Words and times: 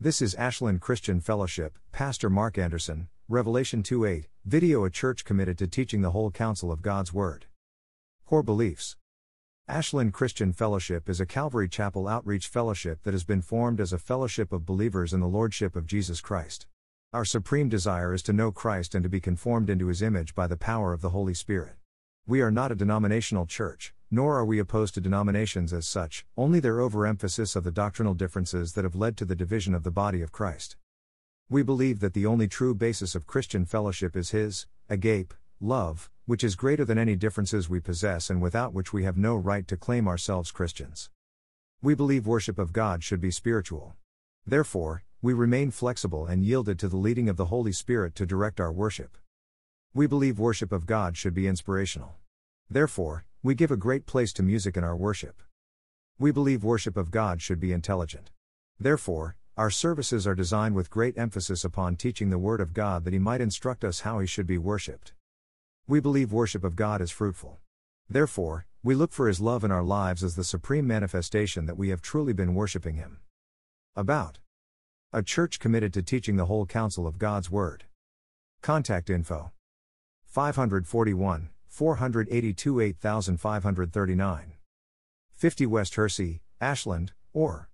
This 0.00 0.22
is 0.22 0.36
Ashland 0.36 0.80
Christian 0.80 1.20
Fellowship, 1.20 1.76
Pastor 1.90 2.30
Mark 2.30 2.56
Anderson, 2.56 3.08
Revelation 3.28 3.82
2 3.82 4.04
8, 4.04 4.28
video 4.44 4.84
a 4.84 4.90
church 4.90 5.24
committed 5.24 5.58
to 5.58 5.66
teaching 5.66 6.02
the 6.02 6.12
whole 6.12 6.30
counsel 6.30 6.70
of 6.70 6.82
God's 6.82 7.12
Word. 7.12 7.46
Core 8.24 8.44
Beliefs 8.44 8.94
Ashland 9.66 10.12
Christian 10.12 10.52
Fellowship 10.52 11.08
is 11.08 11.18
a 11.18 11.26
Calvary 11.26 11.68
Chapel 11.68 12.06
outreach 12.06 12.46
fellowship 12.46 13.02
that 13.02 13.12
has 13.12 13.24
been 13.24 13.42
formed 13.42 13.80
as 13.80 13.92
a 13.92 13.98
fellowship 13.98 14.52
of 14.52 14.64
believers 14.64 15.12
in 15.12 15.18
the 15.18 15.26
Lordship 15.26 15.74
of 15.74 15.84
Jesus 15.84 16.20
Christ. 16.20 16.68
Our 17.12 17.24
supreme 17.24 17.68
desire 17.68 18.14
is 18.14 18.22
to 18.22 18.32
know 18.32 18.52
Christ 18.52 18.94
and 18.94 19.02
to 19.02 19.08
be 19.08 19.18
conformed 19.18 19.68
into 19.68 19.88
his 19.88 20.00
image 20.00 20.32
by 20.32 20.46
the 20.46 20.56
power 20.56 20.92
of 20.92 21.00
the 21.00 21.10
Holy 21.10 21.34
Spirit. 21.34 21.74
We 22.24 22.40
are 22.40 22.52
not 22.52 22.70
a 22.70 22.76
denominational 22.76 23.46
church, 23.46 23.94
nor 24.10 24.38
are 24.38 24.44
we 24.44 24.58
opposed 24.58 24.94
to 24.94 25.00
denominations 25.00 25.72
as 25.72 25.86
such, 25.86 26.24
only 26.36 26.60
their 26.60 26.80
overemphasis 26.80 27.54
of 27.54 27.64
the 27.64 27.70
doctrinal 27.70 28.14
differences 28.14 28.72
that 28.72 28.84
have 28.84 28.94
led 28.94 29.16
to 29.16 29.24
the 29.24 29.34
division 29.34 29.74
of 29.74 29.82
the 29.82 29.90
body 29.90 30.22
of 30.22 30.32
Christ. 30.32 30.76
We 31.50 31.62
believe 31.62 32.00
that 32.00 32.14
the 32.14 32.26
only 32.26 32.48
true 32.48 32.74
basis 32.74 33.14
of 33.14 33.26
Christian 33.26 33.64
fellowship 33.64 34.16
is 34.16 34.30
His, 34.30 34.66
agape, 34.88 35.34
love, 35.60 36.10
which 36.26 36.44
is 36.44 36.56
greater 36.56 36.84
than 36.84 36.98
any 36.98 37.16
differences 37.16 37.68
we 37.68 37.80
possess 37.80 38.28
and 38.30 38.40
without 38.42 38.74
which 38.74 38.92
we 38.92 39.04
have 39.04 39.16
no 39.16 39.34
right 39.34 39.66
to 39.68 39.76
claim 39.76 40.06
ourselves 40.06 40.50
Christians. 40.50 41.10
We 41.80 41.94
believe 41.94 42.26
worship 42.26 42.58
of 42.58 42.72
God 42.72 43.02
should 43.02 43.20
be 43.20 43.30
spiritual. 43.30 43.94
Therefore, 44.46 45.04
we 45.22 45.32
remain 45.32 45.70
flexible 45.70 46.26
and 46.26 46.44
yielded 46.44 46.78
to 46.80 46.88
the 46.88 46.96
leading 46.96 47.28
of 47.28 47.36
the 47.36 47.46
Holy 47.46 47.72
Spirit 47.72 48.14
to 48.16 48.26
direct 48.26 48.60
our 48.60 48.72
worship. 48.72 49.16
We 49.94 50.06
believe 50.06 50.38
worship 50.38 50.70
of 50.70 50.86
God 50.86 51.16
should 51.16 51.34
be 51.34 51.46
inspirational. 51.46 52.16
Therefore, 52.70 53.24
we 53.40 53.54
give 53.54 53.70
a 53.70 53.76
great 53.76 54.04
place 54.04 54.32
to 54.32 54.42
music 54.42 54.76
in 54.76 54.82
our 54.82 54.96
worship. 54.96 55.42
We 56.18 56.32
believe 56.32 56.64
worship 56.64 56.96
of 56.96 57.12
God 57.12 57.40
should 57.40 57.60
be 57.60 57.72
intelligent. 57.72 58.32
Therefore, 58.80 59.36
our 59.56 59.70
services 59.70 60.26
are 60.26 60.34
designed 60.34 60.74
with 60.74 60.90
great 60.90 61.16
emphasis 61.16 61.64
upon 61.64 61.94
teaching 61.94 62.30
the 62.30 62.38
Word 62.38 62.60
of 62.60 62.74
God 62.74 63.04
that 63.04 63.12
He 63.12 63.18
might 63.20 63.40
instruct 63.40 63.84
us 63.84 64.00
how 64.00 64.18
He 64.18 64.26
should 64.26 64.46
be 64.46 64.58
worshipped. 64.58 65.12
We 65.86 66.00
believe 66.00 66.32
worship 66.32 66.64
of 66.64 66.74
God 66.74 67.00
is 67.00 67.12
fruitful. 67.12 67.60
Therefore, 68.10 68.66
we 68.82 68.96
look 68.96 69.12
for 69.12 69.28
His 69.28 69.40
love 69.40 69.62
in 69.62 69.70
our 69.70 69.84
lives 69.84 70.24
as 70.24 70.34
the 70.34 70.42
supreme 70.42 70.86
manifestation 70.86 71.66
that 71.66 71.78
we 71.78 71.90
have 71.90 72.02
truly 72.02 72.32
been 72.32 72.54
worshiping 72.54 72.96
Him. 72.96 73.18
About 73.94 74.38
a 75.12 75.22
church 75.22 75.60
committed 75.60 75.94
to 75.94 76.02
teaching 76.02 76.36
the 76.36 76.46
whole 76.46 76.66
counsel 76.66 77.06
of 77.06 77.18
God's 77.18 77.50
Word. 77.50 77.84
Contact 78.62 79.08
info 79.08 79.52
541 80.24 81.50
482 81.78 82.80
8539. 82.80 84.52
50 85.30 85.66
West 85.66 85.94
Hersey, 85.94 86.42
Ashland, 86.60 87.12
or 87.32 87.68